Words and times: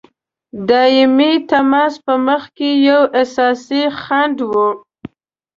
دایمي 0.69 1.31
تماس 1.49 1.93
په 2.05 2.13
مخکي 2.27 2.71
یو 2.89 3.01
اساسي 3.21 3.83
خنډ 4.01 4.35
وو. 4.51 4.69